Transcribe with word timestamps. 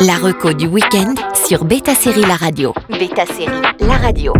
La 0.00 0.16
reco 0.16 0.54
du 0.54 0.66
week-end 0.66 1.14
sur 1.46 1.66
Beta 1.66 1.94
Série 1.94 2.22
La 2.22 2.36
Radio. 2.36 2.72
Beta 2.88 3.26
Série 3.26 3.60
La 3.80 3.98
Radio. 3.98 4.32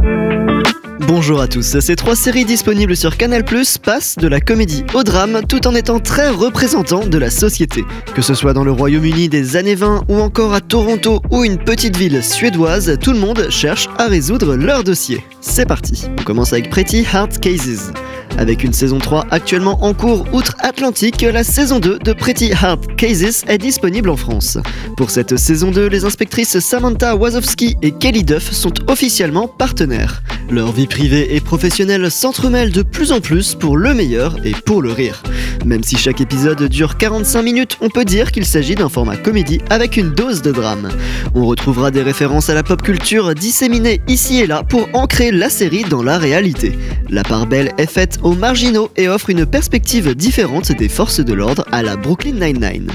Bonjour 1.00 1.38
à 1.38 1.48
tous, 1.48 1.79
ces 1.80 1.96
trois 1.96 2.17
séries 2.17 2.46
disponibles 2.46 2.96
sur 2.96 3.19
Canal 3.19 3.45
Plus 3.45 3.77
passent 3.77 4.17
de 4.17 4.27
la 4.27 4.41
comédie 4.41 4.85
au 4.95 5.03
drame 5.03 5.41
tout 5.46 5.67
en 5.67 5.75
étant 5.75 6.01
très 6.01 6.31
représentants 6.31 7.07
de 7.07 7.19
la 7.19 7.29
société. 7.29 7.85
Que 8.15 8.23
ce 8.23 8.33
soit 8.33 8.54
dans 8.54 8.65
le 8.65 8.73
Royaume-Uni 8.73 9.29
des 9.29 9.57
années 9.57 9.75
20 9.75 10.04
ou 10.09 10.21
encore 10.21 10.54
à 10.54 10.62
Toronto 10.62 11.21
ou 11.31 11.44
une 11.44 11.58
petite 11.58 11.97
ville 11.97 12.24
suédoise, 12.24 12.97
tout 12.99 13.13
le 13.13 13.19
monde 13.19 13.49
cherche 13.51 13.88
à 13.99 14.06
résoudre 14.06 14.56
leur 14.56 14.83
dossier. 14.83 15.22
C'est 15.42 15.67
parti, 15.67 16.06
on 16.19 16.23
commence 16.23 16.55
avec 16.55 16.70
Pretty 16.70 17.05
Hard 17.12 17.38
Cases. 17.38 17.92
Avec 18.38 18.65
une 18.65 18.73
saison 18.73 18.98
3 18.98 19.27
actuellement 19.30 19.84
en 19.84 19.92
cours 19.92 20.27
outre-Atlantique, 20.33 21.23
la 21.23 21.45
saison 21.45 21.79
2 21.79 21.98
de 21.98 22.12
Pretty 22.12 22.52
Hard 22.52 22.97
Cases 22.97 23.45
est 23.47 23.59
disponible 23.59 24.09
en 24.10 24.16
France. 24.16 24.59
Pour 24.97 25.10
cette 25.10 25.37
saison 25.37 25.70
2, 25.70 25.88
les 25.88 26.05
inspectrices 26.05 26.59
Samantha 26.59 27.16
Wazowski 27.16 27.77
et 27.83 27.93
Kelly 27.93 28.25
Duff 28.25 28.51
sont 28.53 28.73
officiellement 28.89 29.48
partenaires. 29.48 30.23
Leur 30.51 30.73
vie 30.73 30.87
privée 30.87 31.37
et 31.37 31.41
professionnelle 31.41 32.11
s'entremêlent 32.11 32.73
de 32.73 32.83
plus 32.83 33.12
en 33.12 33.20
plus 33.20 33.55
pour 33.55 33.77
le 33.77 33.95
meilleur 33.95 34.37
et 34.45 34.53
pour 34.53 34.83
le 34.83 34.91
rire. 34.91 35.23
Même 35.65 35.84
si 35.84 35.97
chaque 35.97 36.20
épisode 36.20 36.62
dure 36.65 36.97
45 36.97 37.42
minutes, 37.42 37.77
on 37.81 37.91
peut 37.91 38.05
dire 38.05 38.33
qu'il 38.33 38.47
s'agit 38.47 38.75
d'un 38.75 38.89
format 38.89 39.17
comédie 39.17 39.61
avec 39.69 39.97
une 39.97 40.11
dose 40.11 40.42
de 40.42 40.51
drame. 40.51 40.89
On 41.34 41.47
retrouvera 41.47 41.91
des 41.91 42.03
références 42.03 42.48
à 42.48 42.55
la 42.55 42.62
pop 42.62 42.83
culture 42.83 43.34
disséminées 43.34 44.01
ici 44.09 44.41
et 44.41 44.47
là 44.47 44.62
pour 44.62 44.89
ancrer 44.95 45.31
la 45.31 45.51
série 45.51 45.84
dans 45.84 46.03
la 46.03 46.19
réalité. 46.19 46.78
La 47.11 47.23
part 47.23 47.47
belle 47.47 47.73
est 47.78 47.91
faite 47.91 48.19
aux 48.23 48.34
marginaux 48.34 48.91
et 48.97 49.09
offre 49.09 49.30
une 49.30 49.47
perspective 49.47 50.15
différente 50.15 50.73
des 50.73 50.88
forces 50.88 51.20
de 51.20 51.33
l'ordre 51.33 51.65
à 51.73 51.83
la 51.83 51.97
Brooklyn 51.97 52.33
Nine-Nine. 52.33 52.91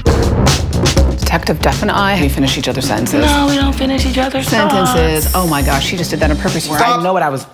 Detective 1.18 1.58
Duff 1.60 1.82
and 1.82 1.90
I, 1.90 2.20
we 2.22 2.28
finish 2.28 2.56
each 2.56 2.68
other's 2.68 2.86
sentences. 2.86 3.20
No, 3.20 3.48
we 3.48 3.58
don't 3.58 3.72
finish 3.72 4.06
each 4.06 4.18
other's 4.18 4.46
Sentences. 4.46 5.28
Oh 5.34 5.46
my 5.46 5.62
gosh, 5.62 5.84
she 5.84 5.96
just 5.96 6.10
did 6.10 6.20
that 6.20 6.30
on 6.30 6.36
purpose. 6.36 6.68
I 6.70 7.02
know 7.02 7.12
what 7.12 7.22
I 7.22 7.30
was. 7.30 7.46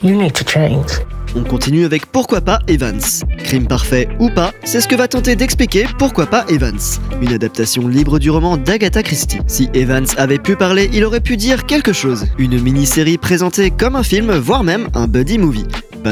You 0.00 0.14
need 0.16 0.32
to 0.34 0.44
change. 0.44 1.02
On 1.36 1.42
continue 1.42 1.84
avec 1.84 2.06
Pourquoi 2.06 2.40
pas 2.40 2.60
Evans. 2.68 3.00
Crime 3.44 3.66
parfait 3.66 4.08
ou 4.18 4.30
pas, 4.30 4.52
c'est 4.64 4.80
ce 4.80 4.88
que 4.88 4.94
va 4.94 5.08
tenter 5.08 5.36
d'expliquer 5.36 5.86
Pourquoi 5.98 6.26
pas 6.26 6.44
Evans. 6.48 6.78
Une 7.20 7.32
adaptation 7.32 7.86
libre 7.86 8.18
du 8.18 8.30
roman 8.30 8.56
d'Agatha 8.56 9.02
Christie. 9.02 9.40
Si 9.46 9.68
Evans 9.74 10.06
avait 10.16 10.38
pu 10.38 10.56
parler, 10.56 10.88
il 10.92 11.04
aurait 11.04 11.20
pu 11.20 11.36
dire 11.36 11.66
quelque 11.66 11.92
chose. 11.92 12.26
Une 12.38 12.60
mini-série 12.60 13.18
présentée 13.18 13.70
comme 13.70 13.96
un 13.96 14.02
film, 14.02 14.32
voire 14.32 14.62
même 14.62 14.88
un 14.94 15.06
buddy 15.06 15.36
movie. 15.36 15.66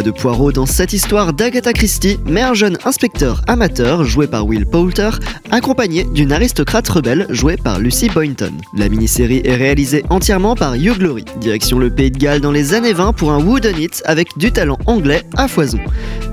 De 0.05 0.11
poireau 0.11 0.52
dans 0.52 0.66
cette 0.66 0.92
histoire 0.92 1.33
d'Agatha 1.33 1.72
Christie, 1.72 2.19
mais 2.27 2.42
un 2.42 2.52
jeune 2.52 2.77
inspecteur 2.84 3.41
amateur 3.47 4.05
joué 4.05 4.27
par 4.27 4.47
Will 4.47 4.66
Poulter, 4.66 5.08
accompagné 5.50 6.05
d'une 6.05 6.33
aristocrate 6.33 6.86
rebelle 6.86 7.27
jouée 7.30 7.56
par 7.56 7.78
Lucy 7.78 8.11
Boynton. 8.11 8.53
La 8.77 8.91
mini-série 8.91 9.41
est 9.44 9.56
réalisée 9.56 10.05
entièrement 10.11 10.55
par 10.55 10.75
Hugh 10.75 11.25
direction 11.41 11.78
le 11.78 11.91
Pays 11.91 12.11
de 12.11 12.19
Galles 12.19 12.42
dans 12.42 12.53
les 12.53 12.75
années 12.75 12.92
20 12.92 13.14
pour 13.14 13.33
un 13.33 13.42
wooden 13.42 13.78
it 13.78 14.03
avec 14.05 14.28
du 14.36 14.53
talent 14.53 14.78
anglais 14.86 15.22
à 15.36 15.48
foison. 15.48 15.80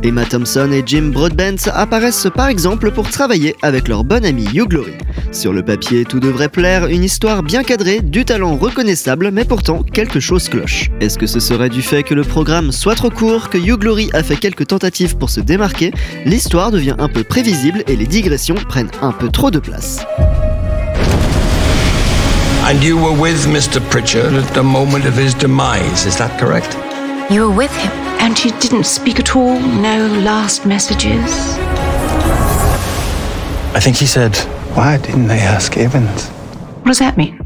Emma 0.03 0.25
Thompson 0.25 0.69
et 0.73 0.83
Jim 0.85 1.11
Broadbent 1.13 1.69
apparaissent 1.73 2.27
par 2.35 2.49
exemple 2.49 2.91
pour 2.91 3.09
travailler 3.09 3.55
avec 3.61 3.87
leur 3.87 4.03
bon 4.03 4.25
ami 4.25 4.45
Hugh. 4.53 4.93
Sur 5.31 5.53
le 5.53 5.63
papier, 5.63 6.05
tout 6.05 6.19
devrait 6.19 6.49
plaire, 6.49 6.87
une 6.87 7.03
histoire 7.03 7.41
bien 7.41 7.63
cadrée, 7.63 8.01
du 8.01 8.25
talent 8.25 8.55
reconnaissable, 8.55 9.31
mais 9.31 9.45
pourtant 9.45 9.81
quelque 9.81 10.19
chose 10.19 10.49
cloche. 10.49 10.91
Est-ce 10.99 11.17
que 11.17 11.25
ce 11.25 11.39
serait 11.39 11.69
du 11.69 11.81
fait 11.81 12.03
que 12.03 12.13
le 12.13 12.23
programme 12.23 12.71
soit 12.71 12.95
trop 12.95 13.09
court, 13.09 13.49
que 13.53 13.59
Hugh 13.59 13.77
Glory 13.77 14.09
a 14.13 14.23
fait 14.23 14.35
quelques 14.35 14.65
tentatives 14.65 15.15
pour 15.15 15.29
se 15.29 15.39
démarquer, 15.39 15.91
l'histoire 16.25 16.71
devient 16.71 16.95
un 16.97 17.07
peu 17.07 17.23
prévisible 17.23 17.83
et 17.87 17.95
les 17.95 18.07
digressions 18.07 18.55
prennent 18.67 18.89
un 19.03 19.11
peu 19.11 19.29
trop 19.29 19.51
de 19.51 19.59
place. 19.59 20.03
And 22.65 22.81
you 22.81 22.97
were 22.97 23.13
with 23.13 23.45
Mr. 23.45 23.79
Pritchard 23.91 24.33
at 24.33 24.51
the 24.55 24.63
moment 24.63 25.05
of 25.05 25.15
his 25.15 25.35
demise, 25.35 26.07
is 26.07 26.15
that 26.17 26.35
correct? 26.39 26.75
You 27.29 27.41
were 27.41 27.55
with 27.55 27.71
him, 27.77 27.91
and 28.19 28.35
she 28.35 28.49
didn't 28.59 28.85
speak 28.85 29.19
at 29.19 29.35
all? 29.35 29.59
No 29.59 30.07
last 30.23 30.65
messages? 30.65 31.55
I 33.75 33.79
think 33.79 33.97
he 33.97 34.07
said, 34.07 34.35
Why 34.73 34.97
didn't 34.97 35.27
they 35.27 35.41
ask 35.41 35.77
Evans? 35.77 36.29
What 36.81 36.87
does 36.87 36.99
that 36.99 37.17
mean? 37.17 37.42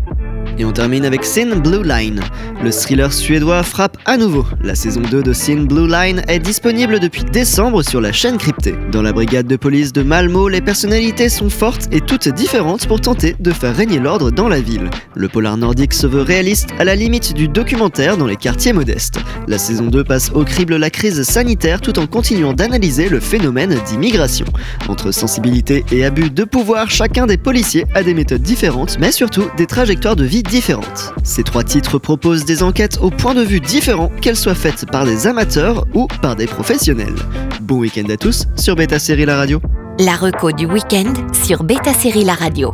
Et 0.59 0.65
on 0.65 0.71
termine 0.71 1.05
avec 1.05 1.23
Sin 1.23 1.57
Blue 1.57 1.83
Line. 1.83 2.19
Le 2.63 2.71
thriller 2.71 3.13
suédois 3.13 3.61
frappe 3.61 3.97
à 4.05 4.17
nouveau. 4.17 4.43
La 4.63 4.73
saison 4.73 5.01
2 5.01 5.21
de 5.21 5.31
Sin 5.31 5.65
Blue 5.65 5.87
Line 5.87 6.23
est 6.27 6.39
disponible 6.39 6.99
depuis 6.99 7.23
décembre 7.23 7.83
sur 7.83 8.01
la 8.01 8.11
chaîne 8.11 8.37
cryptée. 8.37 8.73
Dans 8.91 9.03
la 9.03 9.13
brigade 9.13 9.45
de 9.45 9.55
police 9.55 9.93
de 9.93 10.01
Malmo, 10.01 10.49
les 10.49 10.61
personnalités 10.61 11.29
sont 11.29 11.51
fortes 11.51 11.87
et 11.91 12.01
toutes 12.01 12.27
différentes 12.29 12.87
pour 12.87 12.99
tenter 12.99 13.35
de 13.39 13.51
faire 13.51 13.75
régner 13.75 13.99
l'ordre 13.99 14.31
dans 14.31 14.47
la 14.47 14.59
ville. 14.59 14.89
Le 15.15 15.27
polar 15.27 15.57
nordique 15.57 15.93
se 15.93 16.07
veut 16.07 16.23
réaliste 16.23 16.69
à 16.79 16.83
la 16.85 16.95
limite 16.95 17.35
du 17.35 17.47
documentaire 17.47 18.17
dans 18.17 18.25
les 18.25 18.35
quartiers 18.35 18.73
modestes. 18.73 19.19
La 19.47 19.59
saison 19.59 19.85
2 19.85 20.03
passe 20.03 20.31
au 20.33 20.43
crible 20.43 20.77
la 20.77 20.89
crise 20.89 21.21
sanitaire 21.21 21.81
tout 21.81 21.99
en 21.99 22.07
continuant 22.07 22.53
d'analyser 22.53 23.09
le 23.09 23.19
phénomène 23.19 23.77
d'immigration. 23.87 24.47
Entre 24.87 25.11
sensibilité 25.11 25.85
et 25.91 26.03
abus 26.03 26.31
de 26.31 26.43
pouvoir, 26.43 26.89
chacun 26.89 27.27
des 27.27 27.37
policiers 27.37 27.85
a 27.93 28.01
des 28.01 28.15
méthodes 28.15 28.41
différentes, 28.41 28.97
mais 28.99 29.11
surtout 29.11 29.45
des 29.55 29.67
trajectoires 29.67 30.15
de 30.15 30.25
vie 30.25 30.43
différentes. 30.47 31.13
Ces 31.23 31.43
trois 31.43 31.63
titres 31.63 31.99
proposent 31.99 32.45
des 32.45 32.63
enquêtes 32.63 32.97
au 33.01 33.09
point 33.09 33.33
de 33.33 33.43
vue 33.43 33.59
différents, 33.59 34.11
qu'elles 34.21 34.35
soient 34.35 34.55
faites 34.55 34.89
par 34.89 35.05
des 35.05 35.27
amateurs 35.27 35.85
ou 35.93 36.07
par 36.21 36.35
des 36.35 36.47
professionnels. 36.47 37.15
Bon 37.61 37.77
week-end 37.77 38.09
à 38.09 38.17
tous 38.17 38.45
sur 38.55 38.75
Beta 38.75 38.99
Série 38.99 39.25
La 39.25 39.37
Radio. 39.37 39.61
La 39.99 40.15
reco 40.15 40.51
du 40.51 40.65
week-end 40.65 41.13
sur 41.43 41.63
Beta 41.63 41.93
Série 41.93 42.23
La 42.23 42.35
Radio. 42.35 42.73